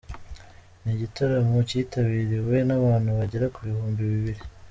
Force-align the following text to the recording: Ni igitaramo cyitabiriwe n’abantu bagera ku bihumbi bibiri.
Ni 0.81 0.89
igitaramo 0.95 1.57
cyitabiriwe 1.69 2.55
n’abantu 2.67 3.09
bagera 3.17 3.45
ku 3.53 3.59
bihumbi 3.67 4.01
bibiri. 4.11 4.41